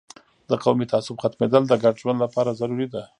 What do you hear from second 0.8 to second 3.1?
تعصب ختمیدل د ګډ ژوند لپاره ضروري ده.